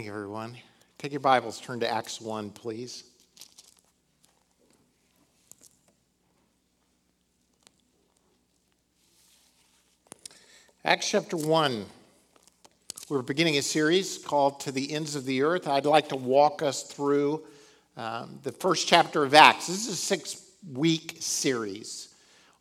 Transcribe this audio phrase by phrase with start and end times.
[0.00, 0.56] morning, everyone.
[0.96, 3.04] Take your Bibles, turn to Acts 1, please.
[10.86, 11.84] Acts chapter 1.
[13.10, 15.68] We're beginning a series called To the Ends of the Earth.
[15.68, 17.42] I'd like to walk us through
[17.98, 19.66] um, the first chapter of Acts.
[19.66, 22.14] This is a six week series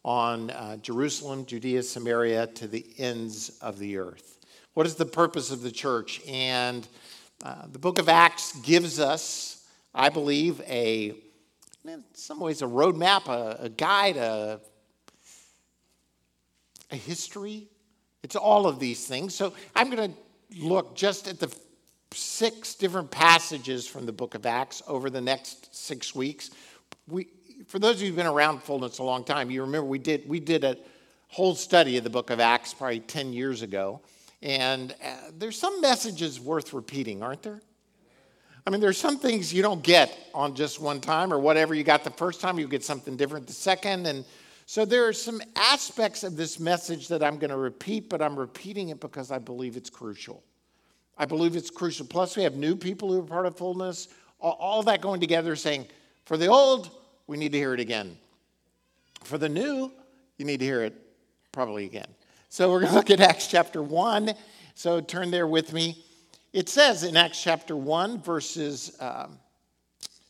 [0.03, 4.39] on uh, Jerusalem, Judea, Samaria, to the ends of the earth.
[4.73, 6.21] What is the purpose of the church?
[6.27, 6.85] And
[7.43, 11.13] uh, the book of Acts gives us, I believe, a,
[11.85, 14.59] in some ways, a roadmap, a, a guide, a,
[16.91, 17.67] a history.
[18.23, 19.33] It's all of these things.
[19.35, 20.17] So I'm going to
[20.59, 21.53] look just at the
[22.11, 26.49] six different passages from the book of Acts over the next six weeks.
[27.07, 27.27] We,
[27.67, 30.27] for those of you who've been around Fullness a long time, you remember we did,
[30.27, 30.75] we did a
[31.29, 34.01] whole study of the book of Acts probably 10 years ago.
[34.41, 37.61] And uh, there's some messages worth repeating, aren't there?
[38.65, 41.83] I mean, there's some things you don't get on just one time or whatever you
[41.83, 44.05] got the first time, you get something different the second.
[44.05, 44.25] And
[44.65, 48.37] so there are some aspects of this message that I'm going to repeat, but I'm
[48.37, 50.43] repeating it because I believe it's crucial.
[51.17, 52.05] I believe it's crucial.
[52.05, 54.07] Plus, we have new people who are part of fullness,
[54.39, 55.87] all, all that going together saying,
[56.25, 56.91] for the old,
[57.27, 58.17] we need to hear it again.
[59.23, 59.91] For the new,
[60.37, 60.93] you need to hear it
[61.51, 62.07] probably again.
[62.51, 64.33] So we're going to look at Acts chapter 1.
[64.73, 66.03] So turn there with me.
[66.51, 69.37] It says in Acts chapter 1, verses, um,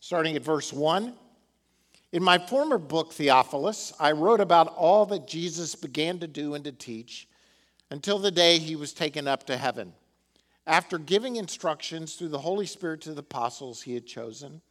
[0.02, 1.14] starting at verse 1
[2.12, 6.64] In my former book, Theophilus, I wrote about all that Jesus began to do and
[6.66, 7.30] to teach
[7.90, 9.94] until the day he was taken up to heaven.
[10.68, 14.62] After giving instructions through the Holy Spirit to the apostles he had chosen,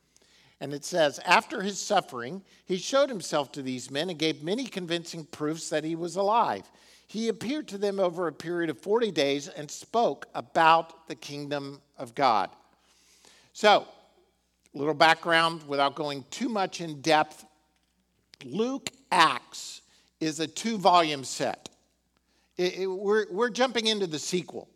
[0.61, 4.67] and it says, After his suffering, he showed himself to these men and gave many
[4.67, 6.71] convincing proofs that he was alive
[7.09, 11.81] he appeared to them over a period of 40 days and spoke about the kingdom
[11.97, 12.51] of God.
[13.55, 13.89] So,
[14.75, 17.47] a little background without going too much in depth.
[18.45, 19.81] Luke Acts
[20.21, 21.71] is a two volume set.
[22.59, 24.69] It, it, we're, we're jumping into the sequel.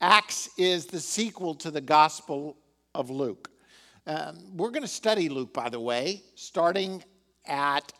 [0.00, 2.56] Acts is the sequel to the Gospel
[2.96, 3.48] of Luke.
[4.08, 7.04] Um, we're going to study Luke, by the way, starting
[7.46, 7.92] at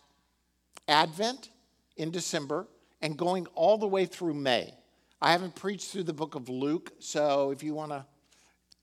[0.88, 1.50] Advent
[1.96, 2.66] in December
[3.02, 4.74] and going all the way through May.
[5.22, 8.04] I haven't preached through the book of Luke, so if you want to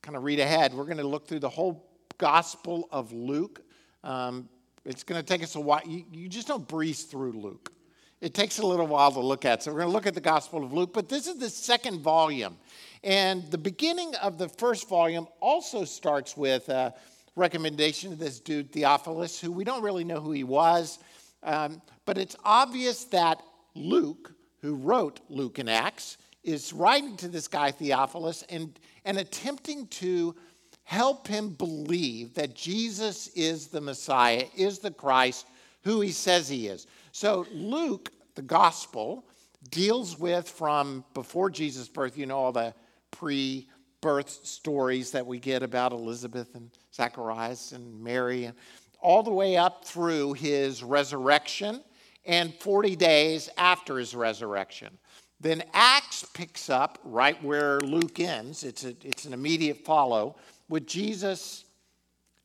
[0.01, 3.61] kind of read ahead, we're going to look through the whole Gospel of Luke.
[4.03, 4.49] Um,
[4.85, 5.81] it's going to take us a while.
[5.85, 7.73] You, you just don't breeze through Luke.
[8.21, 9.61] It takes a little while to look at.
[9.61, 12.01] So we're going to look at the Gospel of Luke, but this is the second
[12.01, 12.57] volume.
[13.03, 16.95] And the beginning of the first volume also starts with a
[17.35, 20.97] recommendation of this dude, Theophilus, who we don't really know who he was.
[21.43, 23.41] Um, but it's obvious that
[23.77, 29.87] Luke, who wrote Luke and Acts, is writing to this guy Theophilus and, and attempting
[29.87, 30.35] to
[30.83, 35.45] help him believe that Jesus is the Messiah, is the Christ,
[35.83, 36.87] who he says he is.
[37.11, 39.25] So Luke, the gospel,
[39.69, 42.73] deals with from before Jesus' birth, you know, all the
[43.11, 43.67] pre
[43.99, 48.55] birth stories that we get about Elizabeth and Zacharias and Mary, and
[49.01, 51.81] all the way up through his resurrection
[52.27, 54.97] and 40 days after his resurrection.
[55.39, 58.63] Then Acts picks up right where Luke ends.
[58.63, 60.35] It's, a, it's an immediate follow
[60.67, 61.65] with Jesus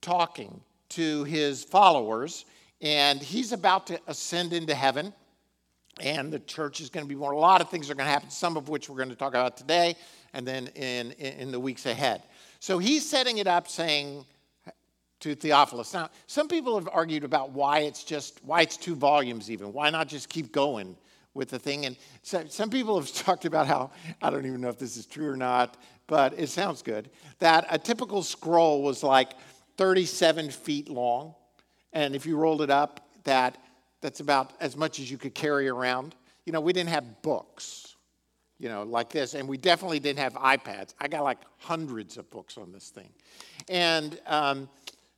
[0.00, 0.60] talking
[0.91, 2.44] to his followers,
[2.81, 5.12] and he's about to ascend into heaven.
[6.00, 7.34] And the church is going to be born.
[7.34, 9.31] A lot of things are going to happen, some of which we're going to talk
[9.31, 9.94] about today
[10.32, 12.22] and then in, in the weeks ahead.
[12.60, 14.25] So he's setting it up saying,
[15.22, 15.94] to Theophilus.
[15.94, 19.72] Now, some people have argued about why it's just why it's two volumes even.
[19.72, 20.96] Why not just keep going
[21.32, 21.86] with the thing?
[21.86, 25.06] And so, some people have talked about how I don't even know if this is
[25.06, 25.76] true or not,
[26.08, 27.08] but it sounds good.
[27.38, 29.32] That a typical scroll was like
[29.76, 31.34] 37 feet long,
[31.92, 33.58] and if you rolled it up, that
[34.00, 36.16] that's about as much as you could carry around.
[36.46, 37.94] You know, we didn't have books,
[38.58, 40.94] you know, like this, and we definitely didn't have iPads.
[40.98, 43.10] I got like hundreds of books on this thing,
[43.68, 44.68] and um,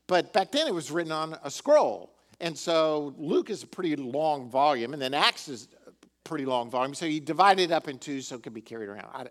[0.06, 2.14] but back then it was written on a scroll.
[2.40, 5.92] And so Luke is a pretty long volume, and then Acts is a
[6.24, 6.94] pretty long volume.
[6.94, 9.08] So he divided it up in two so it could be carried around.
[9.14, 9.26] I,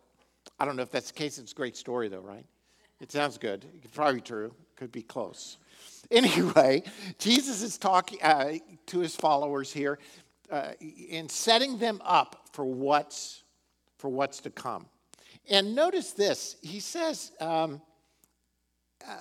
[0.59, 1.37] I don't know if that's the case.
[1.37, 2.45] It's a great story, though, right?
[3.01, 3.65] It sounds good.
[3.83, 4.53] It's probably true.
[4.75, 5.57] Could be close.
[6.11, 6.83] Anyway,
[7.17, 8.53] Jesus is talking uh,
[8.87, 9.99] to his followers here
[10.51, 10.73] uh,
[11.11, 13.43] and setting them up for what's,
[13.97, 14.85] for what's to come.
[15.49, 16.57] And notice this.
[16.61, 17.81] He says, um,
[19.07, 19.15] uh,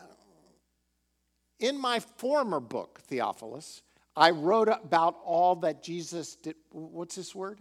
[1.63, 3.83] in my former book, Theophilus,
[4.17, 6.57] I wrote about all that Jesus did.
[6.71, 7.61] What's this word?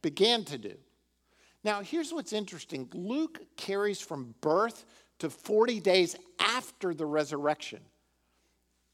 [0.00, 0.74] Began to do.
[1.62, 4.86] Now, here's what's interesting Luke carries from birth
[5.18, 7.80] to 40 days after the resurrection,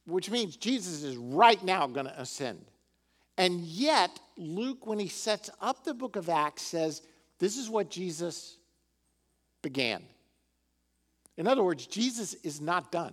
[0.07, 2.65] which means Jesus is right now going to ascend.
[3.39, 7.03] And yet, Luke, when he sets up the book of Acts, says
[7.39, 8.57] this is what Jesus
[9.62, 10.03] began.
[11.37, 13.12] In other words, Jesus is not done.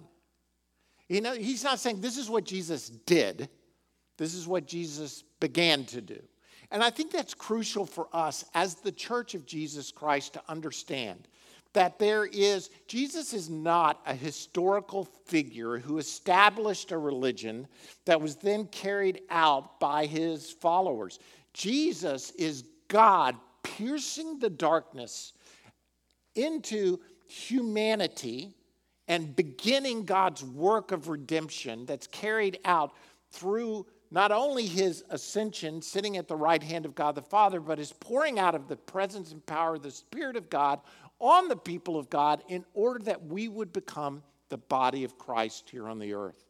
[1.14, 3.48] You know, he's not saying this is what Jesus did,
[4.18, 6.20] this is what Jesus began to do.
[6.72, 11.28] And I think that's crucial for us as the church of Jesus Christ to understand
[11.74, 17.68] that there is, Jesus is not a historical figure who established a religion
[18.06, 21.20] that was then carried out by his followers.
[21.54, 25.34] Jesus is God piercing the darkness
[26.34, 28.56] into humanity
[29.08, 32.94] and beginning God's work of redemption that's carried out
[33.32, 37.80] through not only his ascension, sitting at the right hand of God the Father, but
[37.80, 40.80] his pouring out of the presence and power of the Spirit of God
[41.20, 45.70] on the people of God in order that we would become the body of Christ
[45.70, 46.46] here on the earth.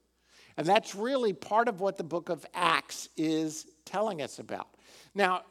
[0.57, 4.67] And that's really part of what the book of Acts is telling us about.
[5.15, 5.43] Now,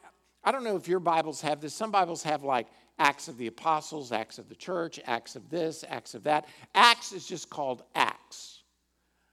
[0.45, 1.73] I don't know if your Bibles have this.
[1.73, 2.67] Some Bibles have like
[2.99, 6.47] Acts of the Apostles, Acts of the Church, Acts of this, Acts of that.
[6.75, 8.63] Acts is just called Acts.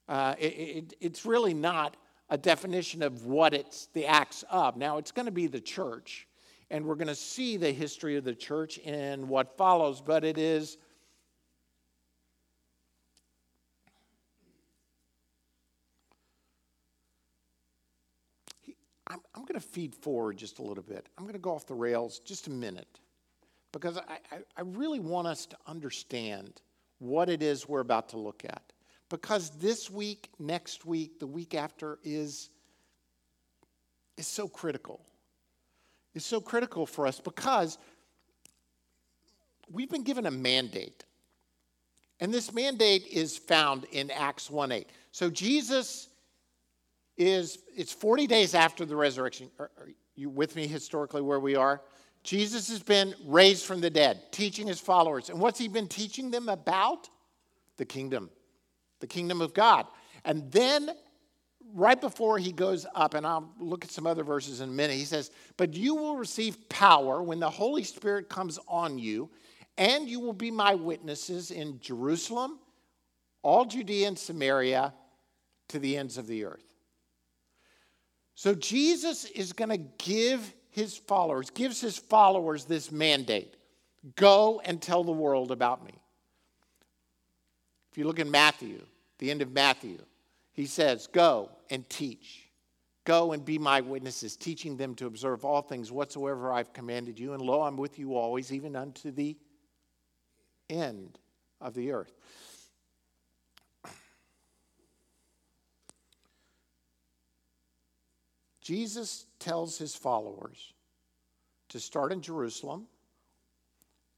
[0.08, 1.96] Uh, it, it, it's really not
[2.30, 4.78] a definition of what it's the acts of.
[4.78, 6.28] Now, it's going to be the church,
[6.72, 10.38] and we're going to see the history of the church in what follows, but it
[10.38, 10.78] is.
[19.08, 21.08] I'm, I'm going to feed forward just a little bit.
[21.18, 23.00] I'm going to go off the rails just a minute
[23.72, 26.62] because I, I, I really want us to understand
[27.00, 28.62] what it is we're about to look at
[29.10, 32.50] because this week, next week, the week after is,
[34.18, 35.02] is so critical.
[36.14, 37.78] It's so critical for us because
[39.72, 41.06] we've been given a mandate.
[42.20, 44.90] And this mandate is found in Acts 1 8.
[45.12, 46.10] So Jesus
[47.18, 49.50] is, it's 40 days after the resurrection.
[49.58, 51.82] Are, are you with me historically where we are?
[52.24, 55.30] Jesus has been raised from the dead, teaching his followers.
[55.30, 57.10] And what's he been teaching them about?
[57.78, 58.30] The kingdom
[59.00, 59.88] the kingdom of God.
[60.26, 60.92] And then,
[61.74, 64.96] right before he goes up, and I'll look at some other verses in a minute,
[64.96, 69.30] he says, But you will receive power when the Holy Spirit comes on you,
[69.78, 72.60] and you will be my witnesses in Jerusalem,
[73.42, 74.94] all Judea and Samaria,
[75.70, 76.66] to the ends of the earth.
[78.36, 83.56] So Jesus is going to give his followers, gives his followers this mandate
[84.16, 85.94] go and tell the world about me.
[87.92, 88.82] If you look in Matthew,
[89.18, 90.00] the end of Matthew,
[90.54, 92.46] he says, Go and teach.
[93.06, 97.34] Go and be my witnesses, teaching them to observe all things whatsoever I've commanded you.
[97.34, 99.36] And lo, I'm with you always, even unto the
[100.70, 101.18] end
[101.60, 102.14] of the earth.
[108.70, 110.76] Jesus tells his followers
[111.70, 112.86] to start in Jerusalem,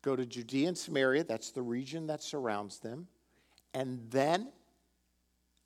[0.02, 3.08] go to Judea and Samaria, that's the region that surrounds them,
[3.74, 4.50] and then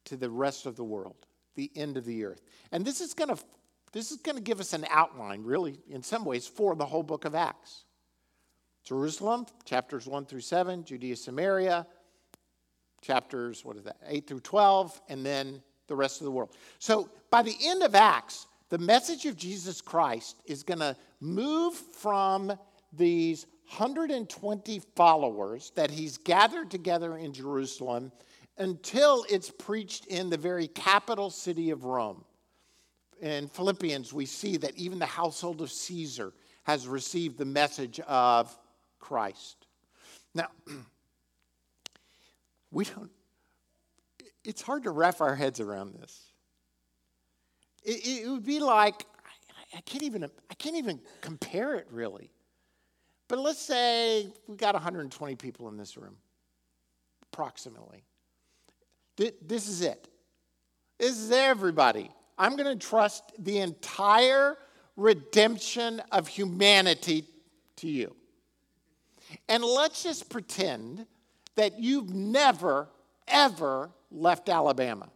[0.03, 1.15] to the rest of the world,
[1.55, 2.43] the end of the earth.
[2.71, 3.43] And this is going to
[3.91, 7.01] this is going to give us an outline, really, in some ways, for the whole
[7.01, 7.85] book of Acts.
[8.83, 11.87] Jerusalem, chapters 1 through 7, Judea, Samaria,
[13.01, 16.55] chapters, what is that, 8 through 12, and then the rest of the world.
[16.77, 21.73] So by the end of Acts, the message of Jesus Christ is going to move
[21.75, 22.51] from
[22.93, 28.11] these 120 followers that he's gathered together in Jerusalem
[28.57, 32.23] until it's preached in the very capital city of Rome.
[33.21, 38.55] In Philippians, we see that even the household of Caesar has received the message of
[38.99, 39.67] Christ.
[40.33, 40.47] Now,
[42.71, 43.11] we don't,
[44.43, 46.31] it's hard to wrap our heads around this.
[47.85, 49.05] It, it would be like,
[49.75, 52.31] I can't even, I can't even compare it really.
[53.27, 56.15] But let's say we've got 120 people in this room,
[57.31, 58.03] approximately.
[59.17, 60.09] This is it.
[60.97, 62.11] This is everybody.
[62.37, 64.57] I'm going to trust the entire
[64.97, 67.25] redemption of humanity
[67.77, 68.15] to you.
[69.49, 71.05] And let's just pretend
[71.55, 72.89] that you've never,
[73.27, 75.09] ever left Alabama.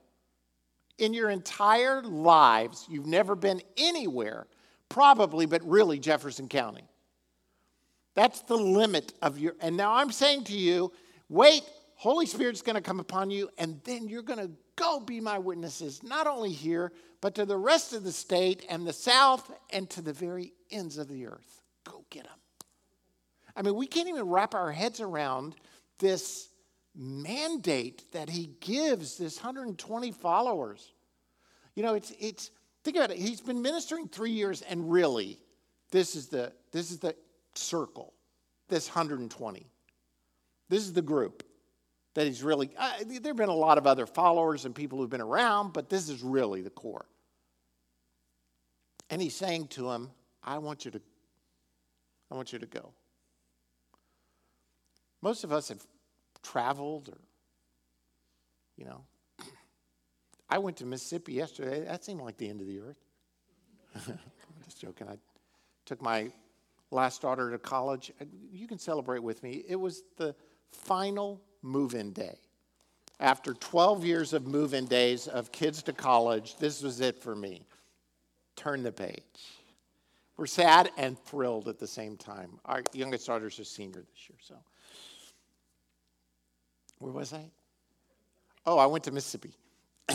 [1.00, 4.48] In your entire lives, you've never been anywhere,
[4.89, 6.84] probably, but really Jefferson County.
[8.15, 9.56] That's the limit of your.
[9.62, 10.91] And now I'm saying to you,
[11.29, 11.63] wait,
[11.96, 15.38] Holy Spirit's going to come upon you, and then you're going to go be my
[15.38, 16.91] witnesses, not only here,
[17.22, 20.98] but to the rest of the state and the south and to the very ends
[20.98, 21.62] of the earth.
[21.86, 22.34] Go get them.
[23.56, 25.56] I mean, we can't even wrap our heads around
[25.98, 26.49] this
[26.96, 30.93] mandate that he gives this 120 followers.
[31.75, 32.51] You know, it's, it's
[32.84, 33.17] think about it.
[33.17, 35.39] He's been ministering three years, and really,
[35.91, 37.15] this is the, this is the
[37.53, 38.13] circle,
[38.67, 39.67] this 120.
[40.69, 41.43] This is the group
[42.15, 45.10] that he's really, uh, there have been a lot of other followers and people who've
[45.10, 47.05] been around, but this is really the core.
[49.10, 50.10] And he's saying to him,
[50.43, 51.01] I want you to,
[52.31, 52.93] I want you to go.
[55.22, 55.86] Most of us have
[56.43, 57.17] traveled or,
[58.77, 59.03] you know,
[60.50, 61.81] I went to Mississippi yesterday.
[61.86, 62.98] That seemed like the end of the earth.
[64.08, 64.19] I'm
[64.65, 65.08] just joking.
[65.08, 65.17] I
[65.86, 66.31] took my
[66.91, 68.12] last daughter to college.
[68.51, 69.63] You can celebrate with me.
[69.67, 70.36] It was the
[70.72, 72.38] final move in day.
[73.19, 77.36] After 12 years of move in days of kids to college, this was it for
[77.36, 77.67] me.
[78.55, 79.24] Turn the page.
[80.38, 82.60] We're sad and thrilled at the same time.
[82.63, 84.55] Our youngest daughter's a senior this year, so.
[87.00, 87.50] Where was I?
[88.65, 89.53] Oh, I went to Mississippi.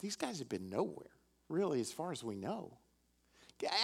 [0.00, 1.10] These guys have been nowhere,
[1.48, 2.76] really, as far as we know.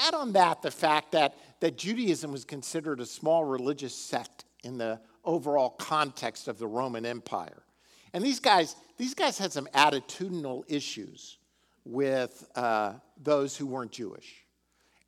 [0.06, 4.76] Add on that the fact that, that Judaism was considered a small religious sect in
[4.76, 7.62] the overall context of the Roman Empire.
[8.12, 11.38] And these guys, these guys had some attitudinal issues
[11.84, 14.44] with uh, those who weren't Jewish.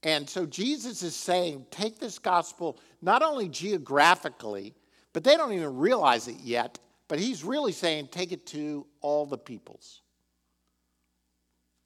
[0.02, 4.74] And so Jesus is saying, take this gospel not only geographically,
[5.12, 6.78] but they don't even realize it yet,
[7.08, 10.00] but he's really saying, take it to all the peoples.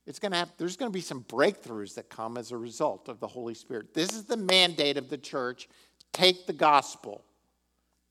[0.07, 3.09] It's going to have, there's going to be some breakthroughs that come as a result
[3.09, 3.93] of the Holy Spirit.
[3.93, 5.69] This is the mandate of the church
[6.13, 7.25] take the gospel.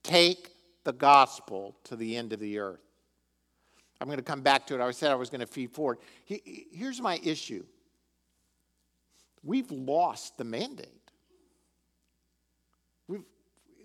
[0.03, 0.51] Take
[0.83, 2.81] the gospel to the end of the earth.
[3.99, 4.81] I'm going to come back to it.
[4.81, 5.97] I said I was going to feed forward.
[6.25, 7.63] Here's my issue
[9.43, 11.04] we've lost the mandate.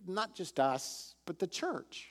[0.07, 2.09] Not just us, but the church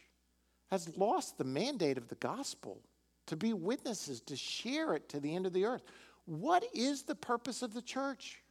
[0.69, 2.81] has lost the mandate of the gospel
[3.25, 5.83] to be witnesses, to share it to the end of the earth.
[6.25, 8.41] What is the purpose of the church?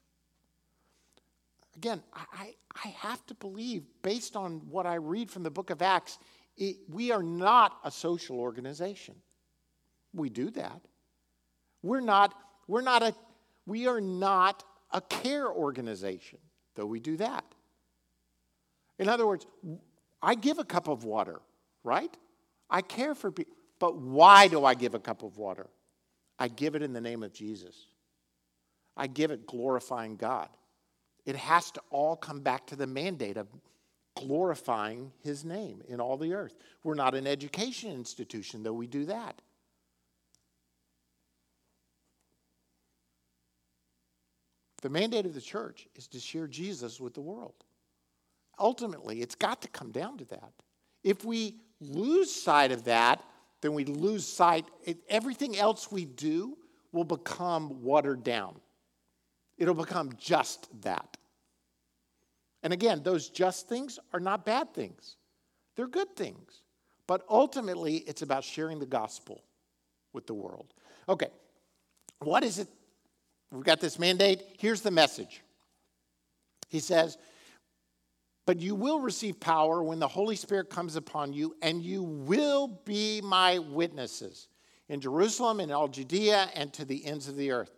[1.76, 2.54] Again, I,
[2.84, 6.18] I have to believe, based on what I read from the book of Acts,
[6.56, 9.14] it, we are not a social organization.
[10.12, 10.80] We do that.
[11.82, 12.34] We're not,
[12.66, 13.14] we're not a,
[13.66, 16.38] we are not a care organization,
[16.74, 17.44] though we do that.
[18.98, 19.46] In other words,
[20.22, 21.40] I give a cup of water,
[21.84, 22.14] right?
[22.68, 23.54] I care for people.
[23.78, 25.68] But why do I give a cup of water?
[26.38, 27.76] I give it in the name of Jesus.
[28.96, 30.48] I give it glorifying God.
[31.24, 33.46] It has to all come back to the mandate of
[34.16, 36.54] glorifying his name in all the earth.
[36.82, 39.40] We're not an education institution, though we do that.
[44.82, 47.54] The mandate of the church is to share Jesus with the world.
[48.58, 50.52] Ultimately, it's got to come down to that.
[51.04, 53.22] If we lose sight of that,
[53.60, 54.66] then we lose sight.
[55.08, 56.56] everything else we do
[56.92, 58.60] will become watered down.
[59.56, 61.16] It'll become just that.
[62.62, 65.16] And again, those just things are not bad things,
[65.76, 66.62] they're good things.
[67.06, 69.42] But ultimately, it's about sharing the gospel
[70.12, 70.74] with the world.
[71.08, 71.28] Okay,
[72.18, 72.68] what is it?
[73.50, 74.42] We've got this mandate.
[74.58, 75.42] Here's the message.
[76.68, 77.16] He says,
[78.48, 82.80] But you will receive power when the Holy Spirit comes upon you, and you will
[82.86, 84.48] be my witnesses
[84.88, 87.74] in Jerusalem, in all Judea, and to the ends of the earth.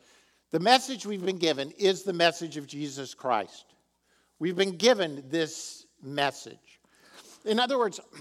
[0.53, 3.75] The message we've been given is the message of Jesus Christ.
[4.39, 6.79] We've been given this message.
[7.45, 7.99] In other words,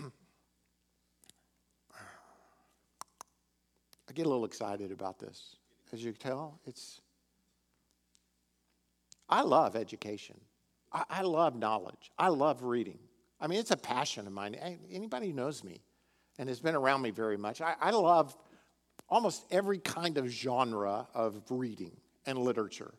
[4.10, 5.58] I get a little excited about this.
[5.94, 7.00] As you can tell, it's.
[9.30, 10.42] I love education.
[10.92, 12.12] I, I love knowledge.
[12.18, 13.00] I love reading.
[13.40, 14.56] I mean, it's a passion of mine.
[14.92, 15.82] Anybody who knows me
[16.38, 18.36] and has been around me very much, I, I love
[19.08, 22.94] almost every kind of genre of reading and literature.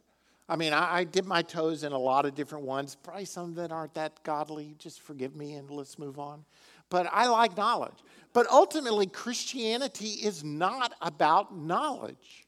[0.49, 3.55] I mean, I, I dip my toes in a lot of different ones, probably some
[3.55, 4.75] that aren't that godly.
[4.79, 6.45] Just forgive me and let's move on.
[6.89, 8.03] But I like knowledge.
[8.33, 12.47] But ultimately, Christianity is not about knowledge.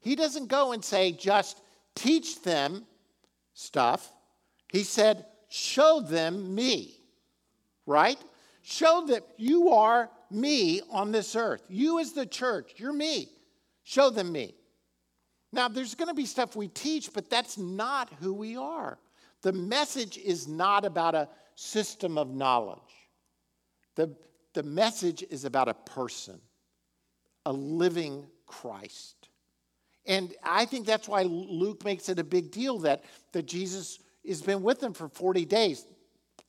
[0.00, 1.60] He doesn't go and say, just
[1.94, 2.86] teach them
[3.52, 4.12] stuff.
[4.68, 7.00] He said, show them me,
[7.86, 8.18] right?
[8.62, 11.62] Show that you are me on this earth.
[11.68, 13.28] You, as the church, you're me.
[13.84, 14.54] Show them me.
[15.52, 18.98] Now, there's going to be stuff we teach, but that's not who we are.
[19.42, 22.80] The message is not about a system of knowledge.
[23.94, 24.14] The,
[24.54, 26.40] the message is about a person,
[27.46, 29.28] a living Christ.
[30.06, 34.42] And I think that's why Luke makes it a big deal that, that Jesus has
[34.42, 35.86] been with them for 40 days.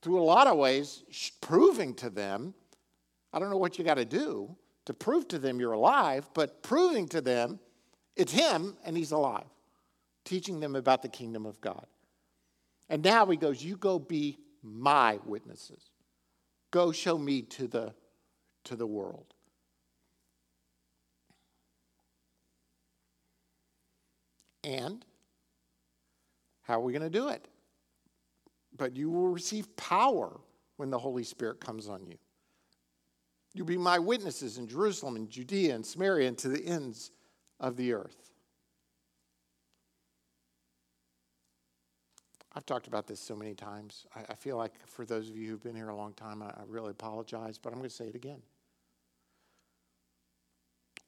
[0.01, 1.03] through a lot of ways,
[1.41, 2.53] proving to them.
[3.33, 4.55] I don't know what you got to do
[4.85, 7.59] to prove to them you're alive, but proving to them
[8.15, 9.47] it's Him and He's alive,
[10.23, 11.85] teaching them about the kingdom of God.
[12.89, 15.91] And now He goes, You go be my witnesses.
[16.71, 17.93] Go show me to the,
[18.65, 19.33] to the world.
[24.63, 25.05] And
[26.63, 27.47] how are we going to do it?
[28.77, 30.39] But you will receive power
[30.77, 32.17] when the Holy Spirit comes on you.
[33.53, 37.11] You'll be my witnesses in Jerusalem and Judea and Samaria and to the ends
[37.59, 38.31] of the earth.
[42.53, 44.05] I've talked about this so many times.
[44.15, 46.47] I, I, feel like for those of you who've been here a long time, I,
[46.47, 48.41] I really apologize, but I'm going to say it again.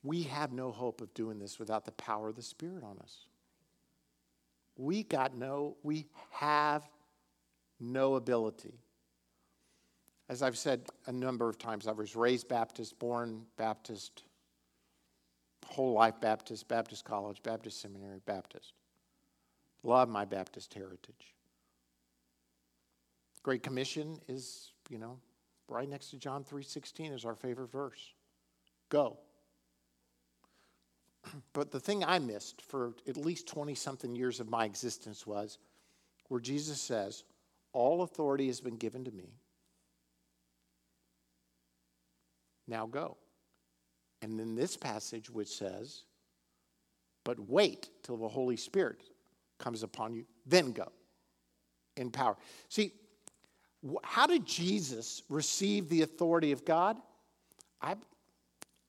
[0.04, 3.26] We have no hope of doing this without the power of the Spirit on us.
[4.78, 6.88] We got no, we have
[7.80, 8.74] no ability.
[10.28, 14.24] As I've said a number of times, I was raised Baptist, born Baptist,
[15.66, 18.74] whole life Baptist, Baptist college, Baptist seminary, Baptist.
[19.84, 21.34] Love my Baptist heritage.
[23.44, 25.18] Great Commission is, you know,
[25.70, 28.14] right next to John 3:16 is our favorite verse.
[28.90, 29.18] Go.
[31.54, 35.58] But the thing I missed for at least 20 something years of my existence was
[36.28, 37.24] where Jesus says,
[37.74, 39.34] All authority has been given to me.
[42.68, 43.18] Now go.
[44.22, 46.04] And then this passage, which says,
[47.24, 49.02] But wait till the Holy Spirit
[49.58, 50.92] comes upon you, then go
[51.98, 52.38] in power.
[52.70, 52.94] See,
[54.04, 56.98] how did Jesus receive the authority of God?
[57.82, 57.96] I,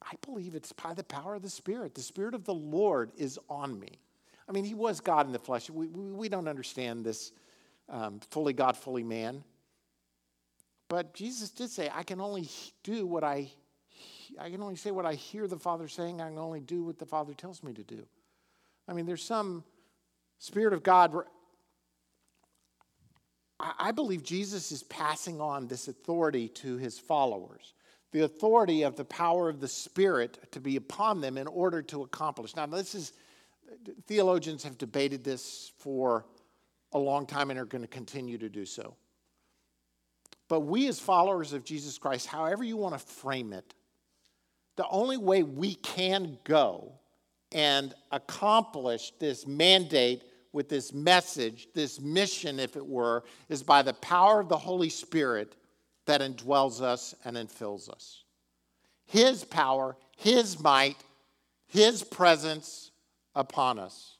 [0.02, 1.94] I believe it's by the power of the Spirit.
[1.94, 4.00] The Spirit of the Lord is on me.
[4.48, 5.70] I mean, he was God in the flesh.
[5.70, 7.32] We, we, we don't understand this
[7.90, 9.44] um, fully God, fully man.
[10.88, 12.48] But Jesus did say, I can only
[12.82, 13.50] do what I,
[14.38, 16.20] I can only say what I hear the Father saying.
[16.20, 18.06] I can only do what the Father tells me to do.
[18.88, 19.64] I mean, there's some
[20.38, 21.14] Spirit of God.
[23.60, 27.74] I believe Jesus is passing on this authority to his followers
[28.12, 32.02] the authority of the power of the Spirit to be upon them in order to
[32.02, 32.56] accomplish.
[32.56, 33.12] Now, this is,
[34.06, 36.26] theologians have debated this for
[36.92, 38.94] a long time and are going to continue to do so.
[40.48, 43.74] But we, as followers of Jesus Christ, however you want to frame it,
[44.76, 46.92] the only way we can go
[47.52, 53.94] and accomplish this mandate with this message, this mission, if it were, is by the
[53.94, 55.54] power of the Holy Spirit
[56.06, 58.24] that indwells us and infills us.
[59.06, 60.96] His power, His might,
[61.66, 62.90] His presence
[63.34, 64.16] upon us.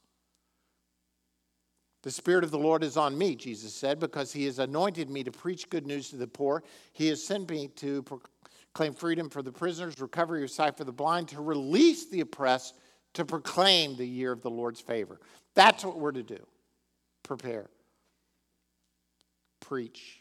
[2.03, 5.23] The Spirit of the Lord is on me, Jesus said, because He has anointed me
[5.23, 6.63] to preach good news to the poor.
[6.93, 10.93] He has sent me to proclaim freedom for the prisoners, recovery of sight for the
[10.93, 12.75] blind, to release the oppressed,
[13.15, 15.21] to proclaim the year of the Lord's favor.
[15.55, 16.47] That's what we're to do.
[17.23, 17.69] Prepare.
[19.61, 20.21] Preach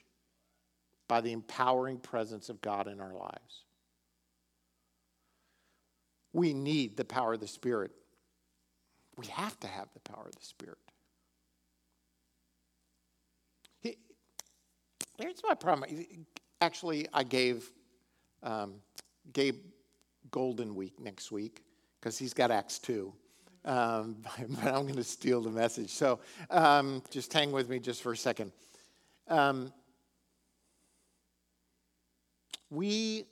[1.07, 3.63] by the empowering presence of God in our lives.
[6.33, 7.91] We need the power of the Spirit.
[9.17, 10.77] We have to have the power of the Spirit.
[15.19, 15.89] Here's my problem.
[16.61, 17.69] Actually, I gave
[18.43, 18.75] um,
[19.33, 19.57] Gabe
[20.31, 21.63] Golden Week next week
[21.99, 23.13] because he's got Acts 2.
[23.65, 25.89] Um, but I'm going to steal the message.
[25.89, 28.51] So um, just hang with me just for a second.
[29.27, 29.71] Um,
[32.69, 33.25] we,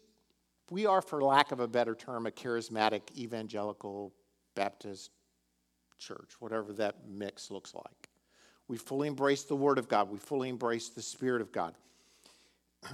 [0.69, 4.13] we are, for lack of a better term, a charismatic evangelical
[4.56, 5.12] Baptist
[6.00, 8.07] church, whatever that mix looks like.
[8.67, 11.73] We fully embrace the Word of God, we fully embrace the Spirit of God.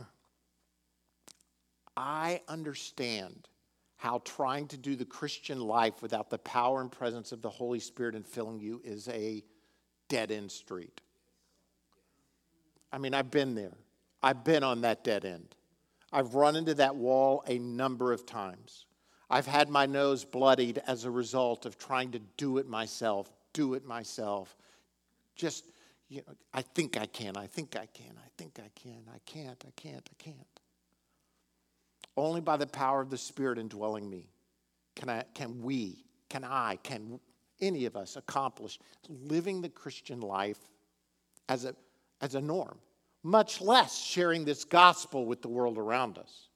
[1.98, 3.48] I understand
[3.98, 7.80] how trying to do the Christian life without the power and presence of the Holy
[7.80, 9.42] Spirit and filling you is a
[10.10, 11.02] dead end street.
[12.92, 13.74] I mean, I've been there,
[14.22, 15.56] I've been on that dead end.
[16.12, 18.86] I've run into that wall a number of times.
[19.30, 23.74] I've had my nose bloodied as a result of trying to do it myself, do
[23.74, 24.56] it myself.
[25.36, 25.66] Just,
[26.10, 29.20] you know, I think I can, I think I can, I think I can, I
[29.26, 30.60] can't, I can't, I can't.
[32.16, 34.30] Only by the power of the Spirit indwelling me
[34.96, 37.20] can, I, can we, can I, can
[37.62, 40.60] any of us accomplish living the Christian life
[41.50, 41.76] as a,
[42.22, 42.78] as a norm
[43.24, 46.50] much less sharing this gospel with the world around us.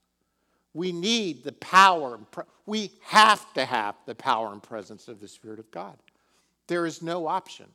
[0.73, 2.19] We need the power,
[2.65, 5.97] we have to have the power and presence of the Spirit of God.
[6.67, 7.67] There is no option.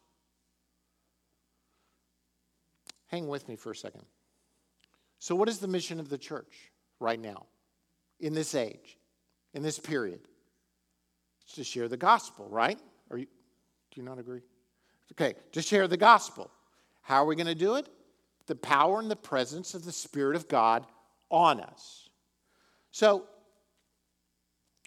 [3.12, 4.04] Hang with me for a second.
[5.18, 7.46] So, what is the mission of the church right now,
[8.18, 8.98] in this age,
[9.52, 10.20] in this period?
[11.44, 12.78] It's to share the gospel, right?
[13.10, 14.40] Are you, do you not agree?
[15.12, 16.50] Okay, to share the gospel.
[17.02, 17.86] How are we going to do it?
[18.46, 20.86] The power and the presence of the Spirit of God
[21.28, 22.08] on us.
[22.92, 23.26] So,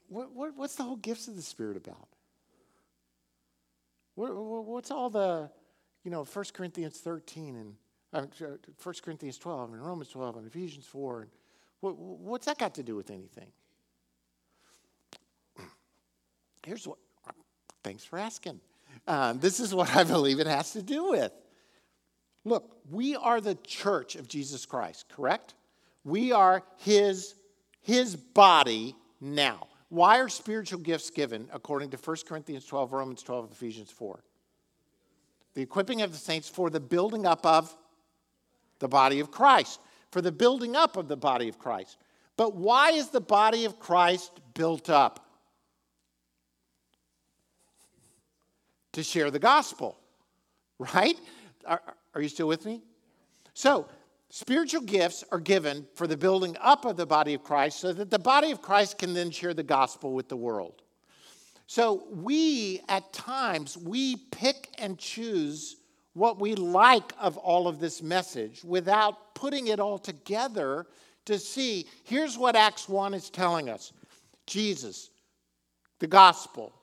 [0.07, 2.07] what, what, what's the whole gifts of the Spirit about?
[4.15, 5.51] What, what's all the,
[6.03, 7.75] you know, 1 Corinthians 13 and
[8.15, 11.21] 1 Corinthians 12 and Romans 12 and Ephesians 4?
[11.21, 11.30] And
[11.82, 13.47] what, what's that got to do with anything?
[16.65, 16.97] Here's what,
[17.84, 18.60] thanks for asking.
[19.08, 21.32] Um, this is what I believe it has to do with.
[22.43, 25.56] Look, we are the church of Jesus Christ, correct?
[26.04, 27.36] We are his,
[27.82, 29.67] his body now.
[29.89, 34.23] Why are spiritual gifts given according to 1 Corinthians 12, Romans 12, Ephesians 4?
[35.56, 37.75] The equipping of the saints for the building up of
[38.79, 39.79] the body of Christ,
[40.11, 41.97] for the building up of the body of Christ.
[42.38, 45.21] But why is the body of Christ built up?
[48.93, 49.97] To share the gospel,
[50.79, 51.17] right?
[51.65, 51.81] Are,
[52.13, 52.81] are you still with me?
[53.53, 53.88] So,
[54.35, 58.09] Spiritual gifts are given for the building up of the body of Christ so that
[58.09, 60.81] the body of Christ can then share the gospel with the world.
[61.67, 65.77] So we, at times, we pick and choose
[66.15, 70.88] what we like of all of this message without putting it all together
[71.25, 73.91] to see here's what Acts 1 is telling us
[74.47, 75.10] Jesus,
[75.99, 76.73] the gospel,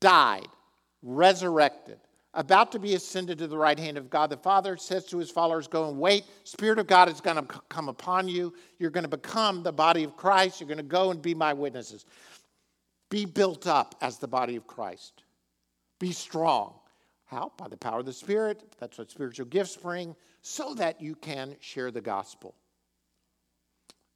[0.00, 0.46] died,
[1.02, 1.98] resurrected,
[2.34, 5.30] about to be ascended to the right hand of God the Father, says to his
[5.30, 6.24] followers, Go and wait.
[6.44, 8.52] Spirit of God is going to come upon you.
[8.78, 10.60] You're going to become the body of Christ.
[10.60, 12.04] You're going to go and be my witnesses.
[13.08, 15.22] Be built up as the body of Christ.
[15.98, 16.74] Be strong.
[17.26, 17.52] How?
[17.58, 18.74] By the power of the Spirit.
[18.78, 22.54] That's what spiritual gifts bring, so that you can share the gospel.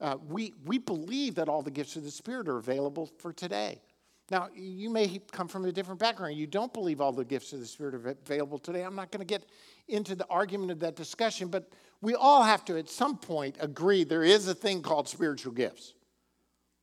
[0.00, 3.82] Uh, we, we believe that all the gifts of the Spirit are available for today.
[4.30, 6.36] Now, you may come from a different background.
[6.36, 8.82] You don't believe all the gifts of the Spirit are available today.
[8.82, 9.44] I'm not going to get
[9.88, 14.04] into the argument of that discussion, but we all have to, at some point, agree
[14.04, 15.94] there is a thing called spiritual gifts.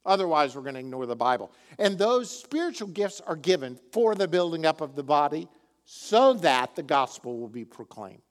[0.06, 1.52] Otherwise, we're going to ignore the Bible.
[1.80, 5.48] And those spiritual gifts are given for the building up of the body
[5.90, 8.22] so that the gospel will be proclaimed.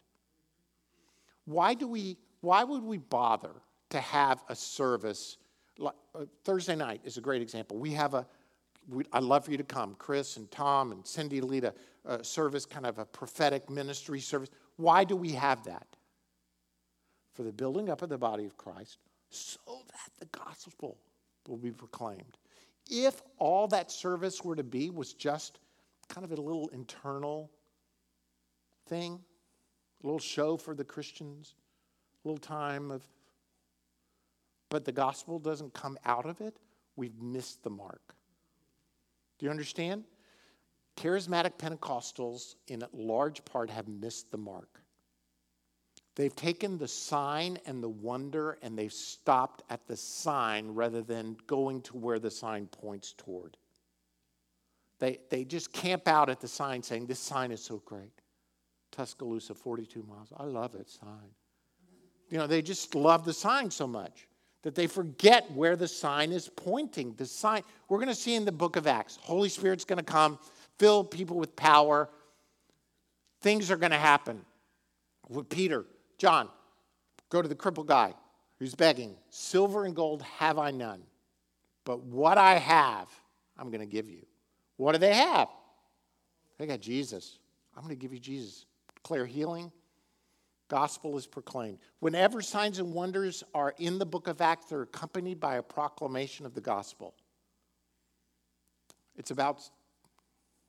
[1.46, 3.52] Why, do we, why would we bother
[3.90, 5.38] to have a service?
[5.78, 7.78] Like, uh, Thursday night is a great example.
[7.78, 8.26] We have a
[9.12, 9.96] I'd love for you to come.
[9.98, 14.50] Chris and Tom and Cindy lead a, a service, kind of a prophetic ministry service.
[14.76, 15.86] Why do we have that?
[17.32, 20.98] For the building up of the body of Christ, so that the gospel
[21.48, 22.38] will be proclaimed.
[22.88, 25.58] If all that service were to be was just
[26.08, 27.50] kind of a little internal
[28.86, 29.20] thing,
[30.02, 31.54] a little show for the Christians,
[32.24, 33.02] a little time of,
[34.68, 36.56] but the gospel doesn't come out of it,
[36.96, 38.14] we've missed the mark.
[39.38, 40.04] Do you understand?
[40.96, 44.80] Charismatic Pentecostals, in large part, have missed the mark.
[46.14, 51.36] They've taken the sign and the wonder and they've stopped at the sign rather than
[51.46, 53.58] going to where the sign points toward.
[54.98, 58.12] They, they just camp out at the sign saying, This sign is so great.
[58.92, 60.32] Tuscaloosa, 42 miles.
[60.36, 61.30] I love that sign.
[62.30, 64.26] You know, they just love the sign so much
[64.62, 67.14] that they forget where the sign is pointing.
[67.14, 70.04] The sign, we're going to see in the book of Acts, Holy Spirit's going to
[70.04, 70.38] come,
[70.78, 72.08] fill people with power.
[73.42, 74.44] Things are going to happen.
[75.28, 75.84] With Peter,
[76.18, 76.48] John,
[77.28, 78.14] go to the crippled guy
[78.58, 81.02] who's begging, Silver and gold have I none,
[81.84, 83.08] but what I have,
[83.58, 84.24] I'm going to give you.
[84.76, 85.48] What do they have?
[86.58, 87.38] They got Jesus.
[87.76, 88.66] I'm going to give you Jesus.
[88.94, 89.70] Declare healing,
[90.68, 91.78] gospel is proclaimed.
[92.00, 96.46] Whenever signs and wonders are in the book of Acts, they're accompanied by a proclamation
[96.46, 97.14] of the gospel.
[99.16, 99.62] It's about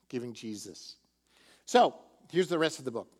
[0.09, 0.95] giving Jesus.
[1.65, 1.95] So,
[2.31, 3.11] here's the rest of the book.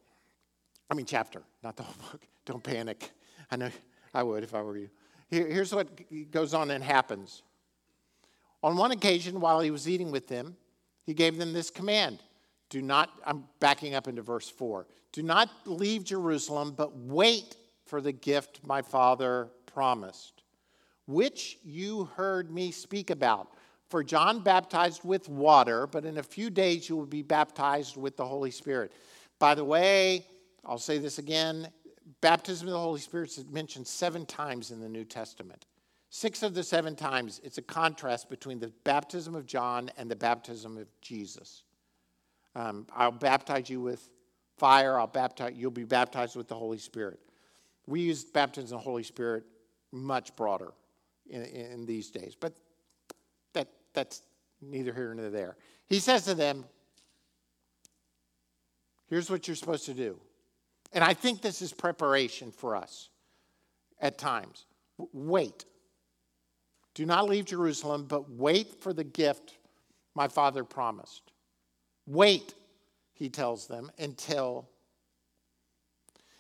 [0.90, 2.22] I mean, chapter, not the whole book.
[2.46, 3.12] Don't panic.
[3.52, 3.70] I know
[4.14, 4.90] I would if I were you.
[5.30, 5.90] Here, here's what
[6.32, 7.44] goes on and happens.
[8.64, 10.56] On one occasion, while he was eating with them,
[11.08, 12.22] he gave them this command
[12.70, 14.88] do not, I'm backing up into verse 4.
[15.14, 20.44] Do not leave Jerusalem, but wait for the gift my father promised,
[21.06, 23.54] which you heard me speak about.
[23.90, 28.18] For John baptized with water, but in a few days you will be baptized with
[28.18, 28.92] the Holy Spirit.
[29.40, 30.26] By the way,
[30.66, 31.70] I'll say this again
[32.22, 35.66] baptism of the Holy Spirit is mentioned seven times in the New Testament.
[36.10, 40.16] Six of the seven times, it's a contrast between the baptism of John and the
[40.16, 41.64] baptism of Jesus.
[42.56, 44.10] Um, I'll baptize you with
[44.58, 45.00] fire.
[45.00, 45.54] I'll baptize.
[45.56, 47.20] You'll be baptized with the Holy Spirit.
[47.86, 49.44] We use baptism of the Holy Spirit
[49.92, 50.74] much broader
[51.30, 52.36] in, in these days.
[52.40, 52.54] But
[53.54, 54.22] that, that's
[54.62, 55.58] neither here nor there.
[55.88, 56.66] He says to them,
[59.10, 60.20] Here's what you're supposed to do.
[60.92, 63.10] And I think this is preparation for us
[64.02, 64.66] at times.
[65.14, 65.66] Wait.
[66.98, 69.54] Do not leave Jerusalem, but wait for the gift
[70.16, 71.32] my father promised.
[72.08, 72.56] Wait,
[73.14, 74.68] he tells them, until.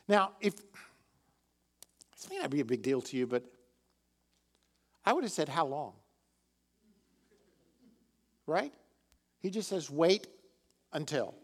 [0.07, 3.43] Now, if this may not be a big deal to you, but
[5.05, 5.93] I would have said, How long?
[8.47, 8.73] Right?
[9.37, 10.25] He just says, Wait
[10.91, 11.35] until.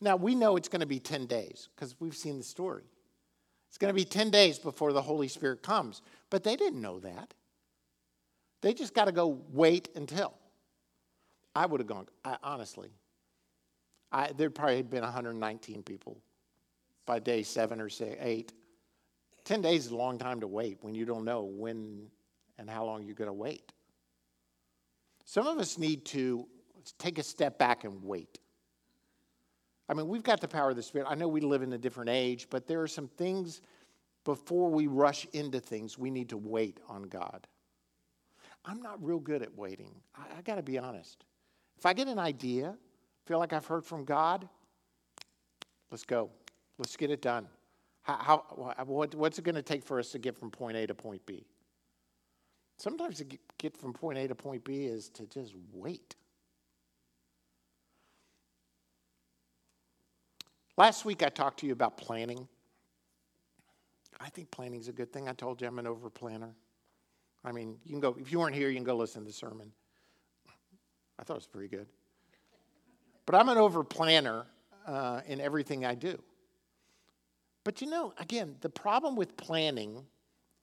[0.00, 2.84] Now, we know it's going to be 10 days because we've seen the story.
[3.68, 6.02] It's going to be 10 days before the Holy Spirit comes.
[6.30, 7.34] But they didn't know that.
[8.66, 10.34] They just got to go wait until.
[11.54, 12.90] I would have gone, I, honestly,
[14.10, 16.18] I, there'd probably been 119 people
[17.06, 18.52] by day seven or six, eight.
[19.44, 22.08] 10 days is a long time to wait when you don't know when
[22.58, 23.70] and how long you're going to wait.
[25.24, 26.48] Some of us need to
[26.98, 28.40] take a step back and wait.
[29.88, 31.06] I mean, we've got the power of the Spirit.
[31.08, 33.60] I know we live in a different age, but there are some things
[34.24, 37.46] before we rush into things, we need to wait on God.
[38.66, 39.94] I'm not real good at waiting.
[40.16, 41.24] I, I got to be honest.
[41.78, 42.74] If I get an idea,
[43.24, 44.48] feel like I've heard from God,
[45.90, 46.30] let's go.
[46.78, 47.46] Let's get it done.
[48.02, 50.86] How, how what, what's it going to take for us to get from point A
[50.86, 51.46] to point B?
[52.76, 53.26] Sometimes to
[53.58, 56.14] get from point A to point B is to just wait.
[60.76, 62.46] Last week I talked to you about planning.
[64.20, 65.28] I think planning is a good thing.
[65.28, 66.54] I told you I'm an over planner.
[67.46, 69.32] I mean, you can go, if you weren't here, you can go listen to the
[69.32, 69.70] sermon.
[71.16, 71.86] I thought it was pretty good.
[73.24, 74.46] But I'm an over planner
[74.84, 76.20] uh, in everything I do.
[77.62, 80.04] But you know, again, the problem with planning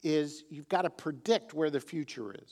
[0.04, 2.52] is you've got to predict where the future is,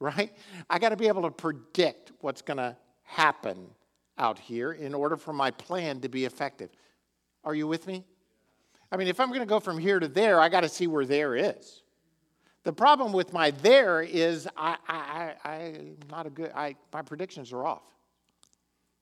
[0.00, 0.32] right?
[0.68, 3.68] I got to be able to predict what's going to happen
[4.18, 6.70] out here in order for my plan to be effective.
[7.44, 8.04] Are you with me?
[8.90, 10.88] I mean, if I'm going to go from here to there, I got to see
[10.88, 11.82] where there is.
[12.66, 17.00] The problem with my there is I, I, I, I'm not a good, I, my
[17.00, 17.84] predictions are off.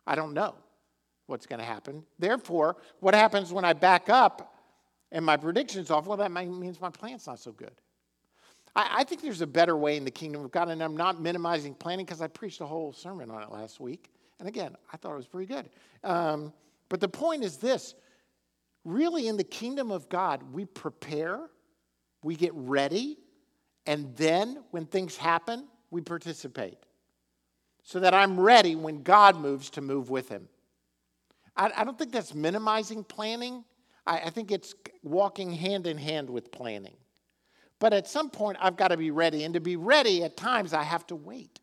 [0.06, 0.54] I don't know
[1.28, 2.04] what's going to happen.
[2.18, 4.54] Therefore, what happens when I back up
[5.12, 6.06] and my prediction's off?
[6.06, 7.72] Well, that means my plan's not so good.
[8.76, 11.22] I, I think there's a better way in the kingdom of God, and I'm not
[11.22, 14.10] minimizing planning because I preached a whole sermon on it last week.
[14.40, 15.70] And again, I thought it was pretty good.
[16.02, 16.52] Um,
[16.90, 17.94] but the point is this
[18.84, 21.40] really, in the kingdom of God, we prepare,
[22.22, 23.16] we get ready,
[23.86, 26.78] and then when things happen, we participate.
[27.82, 30.48] So that I'm ready when God moves to move with Him.
[31.56, 33.64] I, I don't think that's minimizing planning.
[34.06, 36.96] I, I think it's walking hand in hand with planning.
[37.78, 39.44] But at some point, I've got to be ready.
[39.44, 41.60] And to be ready, at times, I have to wait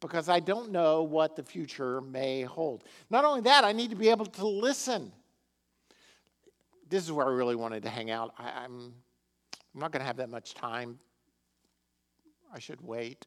[0.00, 2.84] because I don't know what the future may hold.
[3.08, 5.12] Not only that, I need to be able to listen.
[6.90, 8.34] This is where I really wanted to hang out.
[8.38, 8.92] I, am
[9.74, 10.98] I'm not going to have that much time.
[12.52, 13.26] I should wait.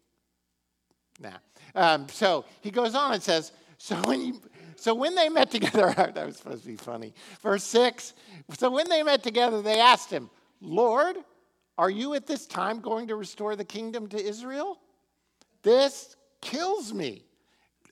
[1.19, 1.38] Nah.
[1.73, 4.41] Um, so he goes on and says, so when, you,
[4.75, 7.13] so when they met together, that was supposed to be funny.
[7.41, 8.13] Verse 6
[8.57, 10.29] So when they met together, they asked him,
[10.61, 11.17] Lord,
[11.77, 14.79] are you at this time going to restore the kingdom to Israel?
[15.63, 17.25] This kills me.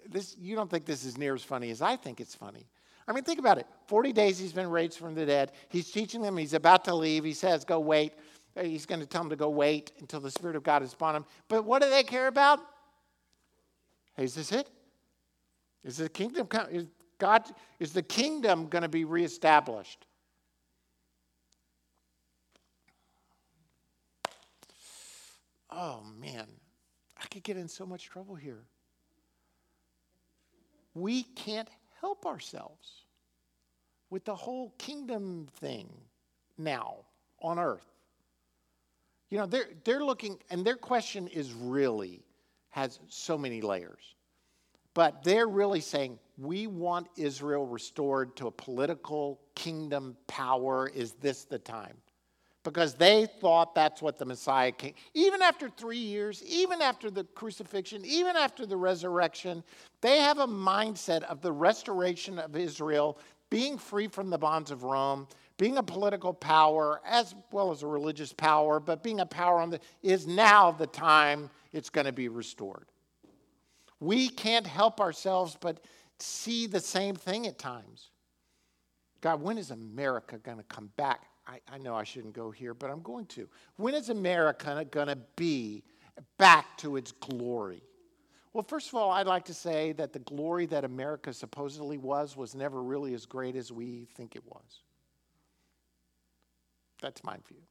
[0.10, 2.68] This, you don't think this is near as funny as I think it's funny.
[3.08, 3.68] I mean, think about it.
[3.88, 5.52] 40 days he's been raised from the dead.
[5.70, 6.38] He's teaching them.
[6.38, 7.24] He's about to leave.
[7.24, 8.14] He says, Go wait.
[8.62, 11.14] He's going to tell them to go wait until the Spirit of God is upon
[11.14, 11.26] them.
[11.48, 12.60] But what do they care about?
[14.18, 14.70] Is this it?
[15.84, 16.88] Is the kingdom is
[17.18, 17.44] God
[17.80, 20.06] is the kingdom going to be reestablished?
[25.70, 26.46] Oh man,
[27.18, 28.64] I could get in so much trouble here.
[30.94, 33.06] We can't help ourselves
[34.12, 35.90] with the whole kingdom thing
[36.58, 36.98] now
[37.42, 37.93] on earth.
[39.34, 42.22] You know, they're, they're looking, and their question is really,
[42.70, 44.14] has so many layers.
[44.94, 50.88] But they're really saying, we want Israel restored to a political kingdom power.
[50.88, 51.98] Is this the time?
[52.64, 54.94] because they thought that's what the Messiah came.
[55.14, 59.66] Even after three years, even after the crucifixion, even after the resurrection,
[60.00, 63.18] they have a mindset of the restoration of Israel,
[63.50, 67.88] being free from the bonds of Rome, being a political power as well as a
[67.88, 72.12] religious power, but being a power on the is now the time it's going to
[72.12, 72.86] be restored.
[74.00, 75.80] We can't help ourselves but
[76.20, 78.10] see the same thing at times.
[79.22, 82.74] God, when is America going to come back I, I know I shouldn't go here,
[82.74, 83.48] but I'm going to.
[83.76, 85.84] When is America going to be
[86.38, 87.82] back to its glory?
[88.54, 92.38] Well, first of all, I'd like to say that the glory that America supposedly was
[92.38, 94.84] was never really as great as we think it was.
[97.04, 97.62] That's my view.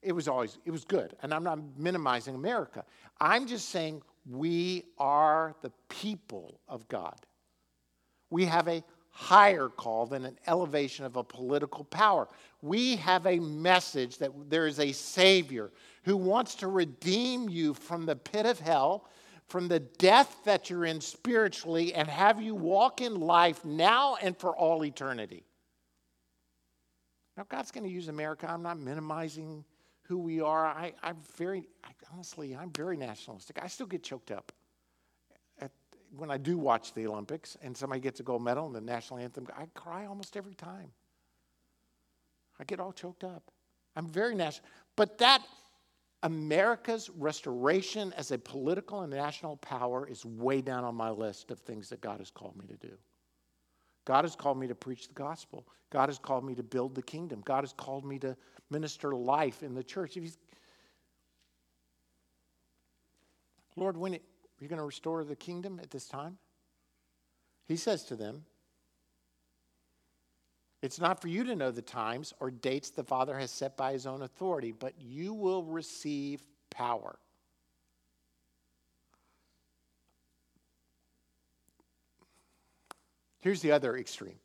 [0.00, 1.16] It was always, it was good.
[1.20, 2.84] And I'm not minimizing America.
[3.20, 7.16] I'm just saying we are the people of God.
[8.30, 12.28] We have a higher call than an elevation of a political power.
[12.62, 15.72] We have a message that there is a Savior
[16.04, 19.08] who wants to redeem you from the pit of hell,
[19.48, 24.36] from the death that you're in spiritually, and have you walk in life now and
[24.36, 25.42] for all eternity.
[27.38, 28.50] Now, God's going to use America.
[28.50, 29.64] I'm not minimizing
[30.02, 30.66] who we are.
[30.66, 33.60] I, am very, I, honestly, I'm very nationalistic.
[33.62, 34.50] I still get choked up
[35.60, 35.70] at,
[36.16, 39.20] when I do watch the Olympics and somebody gets a gold medal and the national
[39.20, 39.46] anthem.
[39.56, 40.90] I cry almost every time.
[42.58, 43.52] I get all choked up.
[43.94, 44.68] I'm very national.
[44.96, 45.40] But that
[46.24, 51.60] America's restoration as a political and national power is way down on my list of
[51.60, 52.98] things that God has called me to do.
[54.08, 55.66] God has called me to preach the gospel.
[55.90, 57.42] God has called me to build the kingdom.
[57.44, 58.38] God has called me to
[58.70, 60.16] minister life in the church.
[60.16, 60.38] If he's,
[63.76, 66.38] Lord, when it, are you going to restore the kingdom at this time?
[67.66, 68.46] He says to them,
[70.80, 73.92] It's not for you to know the times or dates the Father has set by
[73.92, 76.40] his own authority, but you will receive
[76.70, 77.18] power
[83.40, 84.38] Here's the other extreme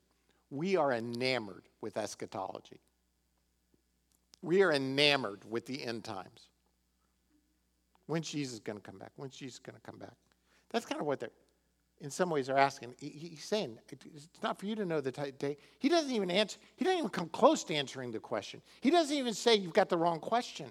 [0.49, 2.79] we are enamored with eschatology,
[4.41, 6.49] we are enamored with the end times.
[8.07, 9.11] When's Jesus going to come back?
[9.15, 10.13] When's Jesus going to come back?
[10.71, 11.31] That's kind of what they're,
[12.01, 12.93] in some ways, are asking.
[12.99, 15.57] He's saying it's not for you to know the day.
[15.79, 16.59] He doesn't even answer.
[16.75, 18.61] He doesn't even come close to answering the question.
[18.81, 20.67] He doesn't even say you've got the wrong question.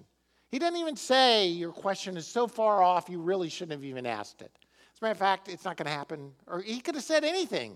[0.49, 4.05] He doesn't even say your question is so far off you really shouldn't have even
[4.05, 4.51] asked it.
[4.93, 6.31] As a matter of fact, it's not going to happen.
[6.45, 7.75] Or he could have said anything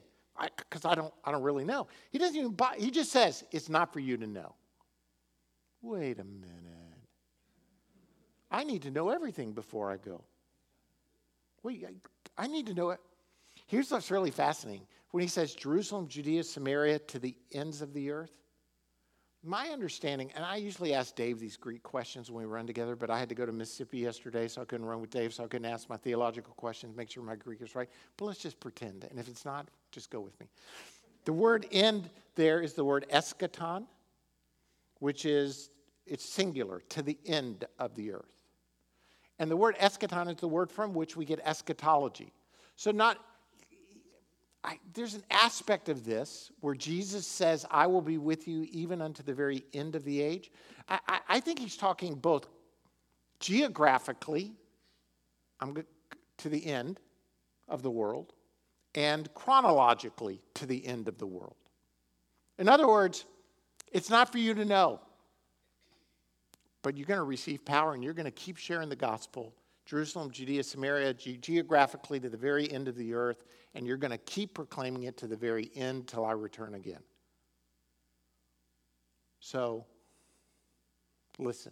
[0.58, 1.88] because I, I, don't, I don't really know.
[2.10, 4.54] He doesn't even buy, he just says, it's not for you to know.
[5.82, 6.78] Wait a minute.
[8.50, 10.24] I need to know everything before I go.
[11.64, 13.00] Wait, I, I need to know it.
[13.66, 14.88] Here's what's really fascinating.
[15.12, 18.32] When he says Jerusalem, Judea, Samaria to the ends of the earth,
[19.44, 23.10] my understanding, and I usually ask Dave these Greek questions when we run together, but
[23.10, 25.48] I had to go to Mississippi yesterday, so I couldn't run with Dave, so I
[25.48, 27.90] couldn't ask my theological questions, make sure my Greek is right.
[28.18, 29.06] But let's just pretend.
[29.10, 30.48] And if it's not, just go with me.
[31.26, 33.86] The word end there is the word eschaton,
[35.00, 35.70] which is,
[36.06, 38.44] it's singular, to the end of the earth.
[39.40, 42.32] And the word eschaton is the word from which we get eschatology.
[42.76, 43.18] So, not
[44.64, 49.02] I, there's an aspect of this where Jesus says, I will be with you even
[49.02, 50.52] unto the very end of the age.
[50.90, 52.48] I, I, I think he's talking both
[53.40, 54.52] geographically,
[55.62, 55.86] I'm
[56.40, 57.00] to the end
[57.70, 58.34] of the world,
[58.98, 61.56] and chronologically to the end of the world.
[62.58, 63.26] In other words,
[63.92, 65.00] it's not for you to know,
[66.82, 69.54] but you're going to receive power and you're going to keep sharing the gospel
[69.86, 74.12] Jerusalem, Judea, Samaria, ge- geographically to the very end of the earth, and you're going
[74.12, 77.00] to keep proclaiming it to the very end till I return again.
[79.40, 79.86] So,
[81.40, 81.72] listen.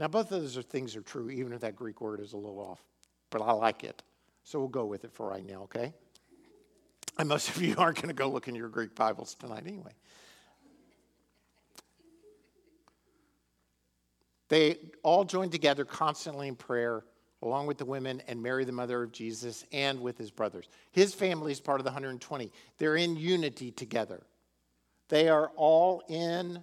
[0.00, 2.36] Now, both of those are things are true, even if that Greek word is a
[2.36, 2.82] little off,
[3.30, 4.02] but I like it.
[4.44, 5.92] So we'll go with it for right now, okay?
[7.18, 9.92] And most of you aren't going to go look in your Greek Bibles tonight anyway.
[14.48, 17.04] They all joined together constantly in prayer,
[17.40, 20.68] along with the women and Mary, the mother of Jesus, and with his brothers.
[20.90, 22.52] His family is part of the 120.
[22.76, 24.22] They're in unity together.
[25.08, 26.62] They are all in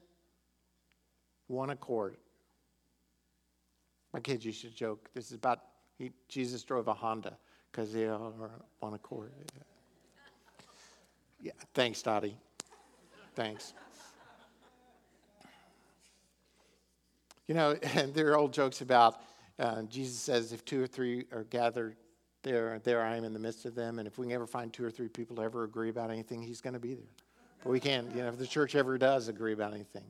[1.47, 2.17] one accord.
[4.13, 5.61] My kids used to joke this is about
[5.97, 7.37] he, Jesus drove a Honda
[7.71, 8.31] because they are
[8.79, 9.31] one accord.
[11.41, 12.35] Yeah, thanks, Dottie.
[13.35, 13.73] Thanks.
[17.47, 19.21] You know, and there are old jokes about
[19.59, 21.97] uh, Jesus says, if two or three are gathered
[22.43, 23.99] there, there I am in the midst of them.
[23.99, 26.41] And if we can ever find two or three people to ever agree about anything,
[26.41, 27.11] he's going to be there.
[27.63, 30.05] But we can't, you know, if the church ever does agree about anything.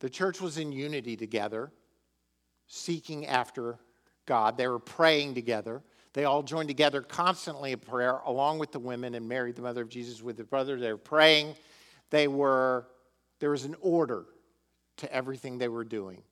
[0.00, 1.72] The church was in unity together,
[2.66, 3.78] seeking after
[4.28, 4.58] God.
[4.58, 5.82] They were praying together.
[6.12, 9.82] They all joined together constantly in prayer, along with the women and Mary, the mother
[9.82, 10.78] of Jesus, with their brother.
[10.78, 11.54] They were praying.
[12.10, 12.86] They were,
[13.40, 14.26] there was an order
[14.98, 16.22] to everything they were doing.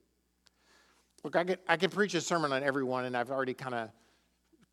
[1.24, 3.88] Look, I could, I could preach a sermon on everyone, and I've already kind of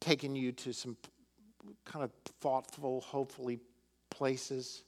[0.01, 0.97] taken you to some
[1.85, 2.11] kind of
[2.41, 3.59] thoughtful, hopefully,
[4.09, 4.83] places.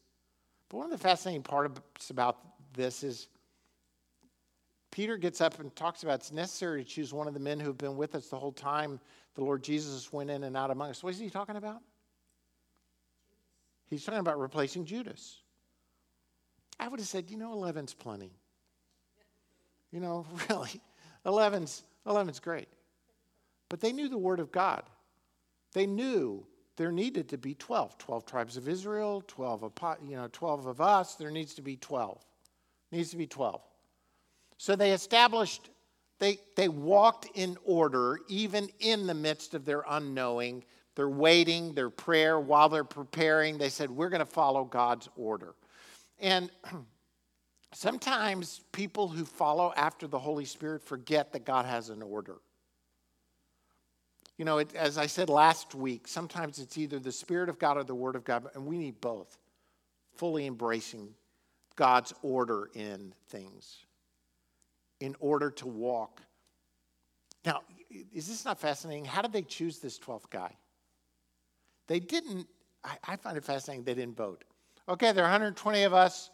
[0.69, 2.37] But one of the fascinating parts about
[2.73, 3.29] this is
[4.95, 7.67] Peter gets up and talks about it's necessary to choose one of the men who
[7.67, 8.97] have been with us the whole time
[9.33, 11.03] the Lord Jesus went in and out among us.
[11.03, 11.81] What is he talking about?
[13.87, 15.41] He's talking about replacing Judas.
[16.79, 18.31] I would have said, you know, 11's plenty.
[19.91, 20.79] You know, really,
[21.25, 22.69] 11's, 11's great.
[23.67, 24.83] But they knew the Word of God.
[25.73, 27.97] They knew there needed to be 12.
[27.97, 29.73] 12 tribes of Israel, 12 of,
[30.07, 31.15] you know, 12 of us.
[31.15, 32.23] There needs to be 12.
[32.93, 33.61] Needs to be 12.
[34.57, 35.69] So they established,
[36.19, 40.63] they, they walked in order, even in the midst of their unknowing.
[40.95, 45.55] They're waiting, their prayer, while they're preparing, they said, We're going to follow God's order.
[46.19, 46.49] And
[47.73, 52.37] sometimes people who follow after the Holy Spirit forget that God has an order.
[54.37, 57.77] You know, it, as I said last week, sometimes it's either the Spirit of God
[57.77, 59.37] or the Word of God, and we need both,
[60.15, 61.09] fully embracing
[61.75, 63.84] God's order in things
[64.99, 66.21] in order to walk.
[67.45, 67.61] Now,
[68.13, 69.05] is this not fascinating?
[69.05, 70.51] How did they choose this 12th guy?
[71.87, 72.47] They didn't,
[72.83, 74.43] I, I find it fascinating, they didn't vote.
[74.87, 76.29] Okay, there are 120 of us.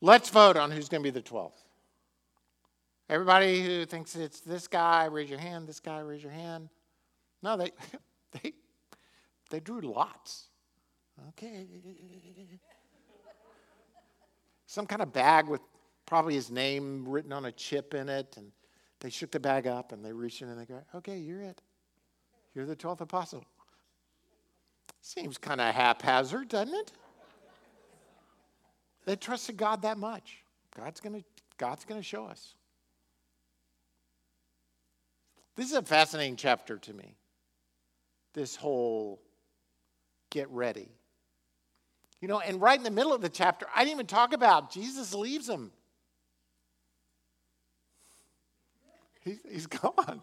[0.00, 1.52] Let's vote on who's going to be the 12th.
[3.08, 5.68] Everybody who thinks it's this guy, raise your hand.
[5.68, 6.68] This guy, raise your hand.
[7.42, 7.70] No, they,
[8.42, 8.52] they,
[9.50, 10.48] they drew lots.
[11.28, 11.66] Okay.
[14.66, 15.60] Some kind of bag with
[16.12, 18.34] probably his name written on a chip in it.
[18.36, 18.52] And
[19.00, 21.62] they shook the bag up and they reached in and they go, okay, you're it.
[22.54, 23.46] You're the 12th apostle.
[25.00, 26.92] Seems kind of haphazard, doesn't it?
[29.06, 30.44] They trusted God that much.
[30.76, 31.24] God's going
[31.56, 32.56] God's going to show us.
[35.56, 37.16] This is a fascinating chapter to me.
[38.34, 39.18] This whole
[40.28, 40.90] get ready.
[42.20, 44.70] You know, and right in the middle of the chapter, I didn't even talk about
[44.70, 45.72] Jesus leaves them.
[49.24, 50.20] He, has gone.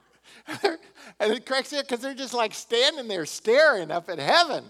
[1.20, 4.66] and it cracks it because they're just like standing there staring up at heaven.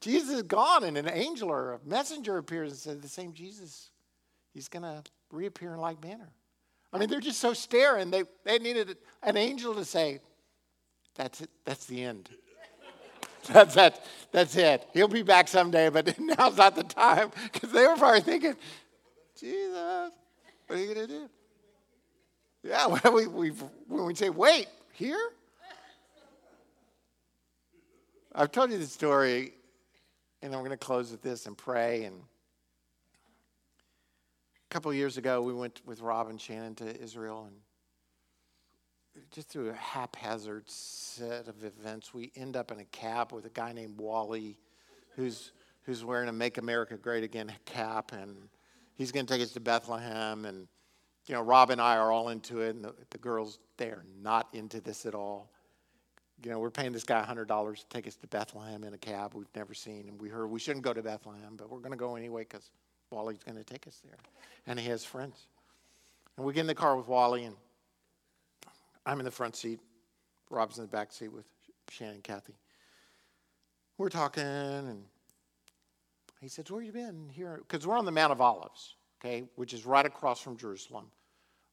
[0.00, 3.90] Jesus is gone, and an angel or a messenger appears and says, The same Jesus,
[4.54, 6.28] he's going to reappear in like manner.
[6.92, 8.10] I mean, they're just so staring.
[8.10, 10.20] They, they needed an angel to say,
[11.16, 12.28] That's it, that's the end.
[13.52, 14.86] that's, that, that's it.
[14.92, 17.30] He'll be back someday, but now's not the time.
[17.52, 18.54] Because they were probably thinking,
[19.38, 20.12] Jesus,
[20.66, 21.28] what are you going to do?
[22.62, 23.48] Yeah, when we, we,
[23.86, 25.18] when we say, wait, here?
[28.34, 29.52] I've told you the story,
[30.42, 32.04] and I'm going to close with this and pray.
[32.04, 32.20] And a
[34.70, 37.56] couple years ago, we went with Rob and Shannon to Israel, and
[39.32, 43.50] just through a haphazard set of events, we end up in a cab with a
[43.50, 44.58] guy named Wally,
[45.16, 45.52] who's
[45.82, 48.36] who's wearing a "Make America Great Again" cap, and
[48.94, 50.68] he's going to take us to Bethlehem, and
[51.28, 54.04] you know, Rob and I are all into it, and the, the girls, they are
[54.22, 55.50] not into this at all.
[56.42, 59.34] You know, we're paying this guy $100 to take us to Bethlehem in a cab
[59.34, 61.98] we've never seen, and we heard we shouldn't go to Bethlehem, but we're going to
[61.98, 62.70] go anyway because
[63.10, 64.16] Wally's going to take us there.
[64.66, 65.48] And he has friends.
[66.36, 67.56] And we get in the car with Wally, and
[69.04, 69.80] I'm in the front seat.
[70.48, 71.44] Rob's in the back seat with
[71.90, 72.54] Shannon and Kathy.
[73.98, 75.02] We're talking, and
[76.40, 77.60] he says, Where you been here?
[77.68, 81.10] Because we're on the Mount of Olives, okay, which is right across from Jerusalem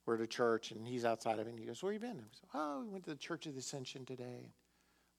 [0.06, 2.12] we're at a church and he's outside of it and he goes, Where you been?
[2.12, 4.52] And said, Oh, we went to the Church of the Ascension today.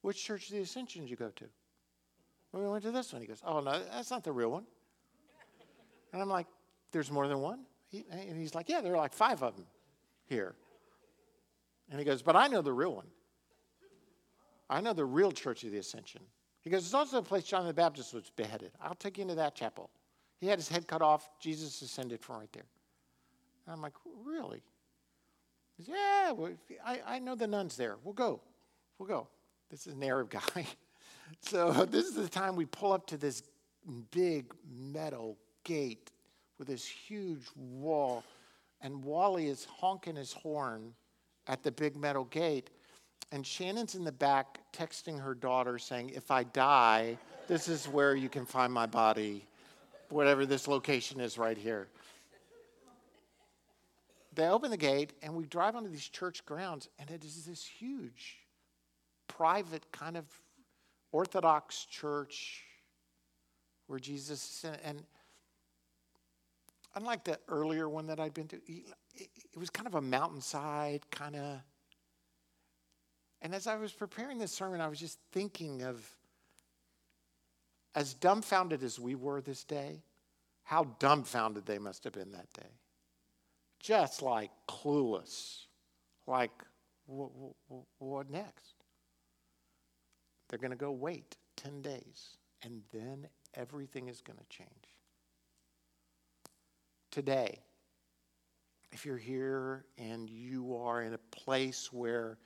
[0.01, 1.45] Which Church of the Ascension did you go to?
[2.51, 3.21] Well, we went to this one.
[3.21, 4.65] He goes, Oh, no, that's not the real one.
[6.13, 6.47] And I'm like,
[6.91, 7.59] There's more than one?
[7.89, 9.65] He, and he's like, Yeah, there are like five of them
[10.25, 10.55] here.
[11.89, 13.07] And he goes, But I know the real one.
[14.69, 16.21] I know the real Church of the Ascension.
[16.61, 18.71] He goes, It's also the place John the Baptist was beheaded.
[18.81, 19.89] I'll take you into that chapel.
[20.39, 21.29] He had his head cut off.
[21.41, 22.67] Jesus ascended from right there.
[23.65, 24.61] And I'm like, Really?
[25.85, 26.51] Yeah, well,
[26.85, 27.97] I, I know the nuns there.
[28.03, 28.41] We'll go.
[28.97, 29.27] We'll go.
[29.69, 30.65] This is an Arab guy.
[31.41, 33.43] so this is the time we pull up to this
[34.11, 36.11] big metal gate
[36.57, 38.23] with this huge wall.
[38.81, 40.93] And Wally is honking his horn
[41.47, 42.69] at the big metal gate.
[43.31, 47.17] And Shannon's in the back texting her daughter saying, If I die,
[47.47, 49.45] this is where you can find my body,
[50.09, 51.87] whatever this location is right here
[54.37, 57.65] they open the gate and we drive onto these church grounds and it is this
[57.65, 58.37] huge
[59.27, 60.25] private kind of
[61.11, 62.63] orthodox church
[63.87, 65.03] where jesus and
[66.95, 71.35] unlike the earlier one that i'd been to it was kind of a mountainside kind
[71.35, 71.59] of
[73.41, 76.07] and as i was preparing this sermon i was just thinking of
[77.95, 80.03] as dumbfounded as we were this day
[80.63, 82.69] How dumbfounded they must have been that day.
[83.79, 85.65] Just like clueless.
[86.25, 86.51] Like,
[87.05, 87.31] what,
[87.67, 88.75] what, what next?
[90.49, 94.69] They're going to go wait 10 days, and then everything is going to change.
[97.11, 97.61] Today,
[98.91, 102.37] if you're here and you are in a place where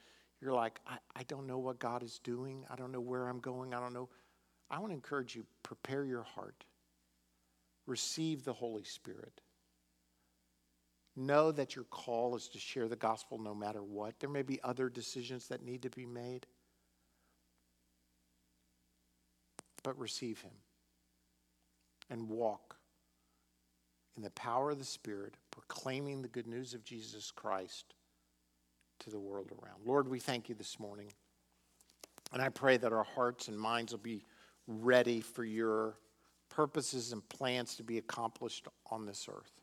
[0.41, 3.39] you're like, I, I don't know what God is doing, I don't know where I'm
[3.39, 4.09] going, I don't know,
[4.69, 6.63] I want to encourage you prepare your heart,
[7.85, 9.41] receive the Holy Spirit.
[11.15, 14.19] Know that your call is to share the gospel no matter what.
[14.19, 16.45] There may be other decisions that need to be made,
[19.83, 20.53] but receive Him
[22.09, 22.77] and walk
[24.15, 27.93] in the power of the Spirit, proclaiming the good news of Jesus Christ
[28.99, 29.79] to the world around.
[29.85, 31.11] Lord, we thank you this morning.
[32.33, 34.23] And I pray that our hearts and minds will be
[34.67, 35.97] ready for your
[36.49, 39.60] purposes and plans to be accomplished on this earth.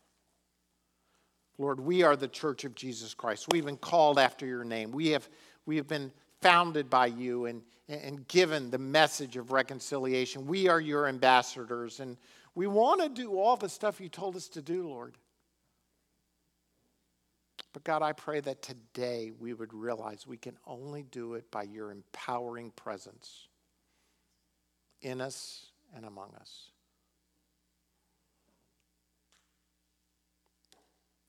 [1.59, 3.47] Lord, we are the church of Jesus Christ.
[3.51, 4.93] We've been called after your name.
[4.93, 5.29] We have,
[5.67, 10.47] we have been founded by you and, and given the message of reconciliation.
[10.47, 12.17] We are your ambassadors, and
[12.55, 15.17] we want to do all the stuff you told us to do, Lord.
[17.73, 21.65] But God, I pray that today we would realize we can only do it by
[21.65, 23.49] your empowering presence
[25.03, 26.71] in us and among us.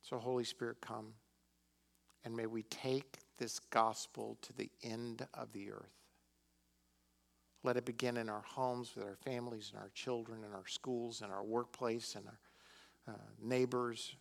[0.10, 1.14] So, Holy Spirit, come
[2.26, 5.94] and may we take this gospel to the end of the earth.
[7.64, 11.22] Let it begin in our homes, with our families, and our children, and our schools,
[11.22, 14.16] and our workplace, and our uh, neighbors,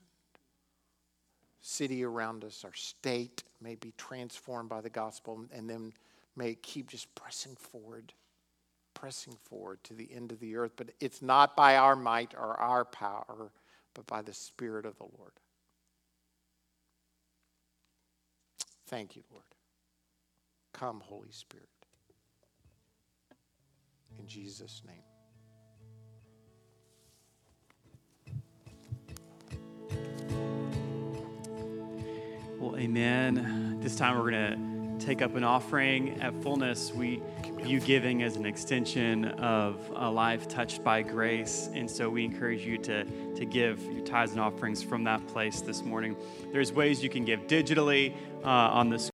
[1.63, 5.95] city around us, our state may be transformed by the gospel, and then
[6.37, 8.13] may keep just pressing forward,
[8.93, 10.73] pressing forward to the end of the earth.
[10.77, 13.53] But it's not by our might or our power,
[13.95, 15.33] but by the Spirit of the Lord.
[18.89, 19.45] Thank you, Lord.
[20.73, 21.69] Come, Holy Spirit.
[24.19, 25.03] In Jesus' name.
[32.59, 33.79] Well, amen.
[33.83, 36.21] This time we're going to take up an offering.
[36.23, 37.21] At fullness, we
[37.61, 41.69] view giving as an extension of a life touched by grace.
[41.75, 45.61] And so we encourage you to, to give your tithes and offerings from that place
[45.61, 46.17] this morning.
[46.53, 48.99] There's ways you can give digitally uh, on the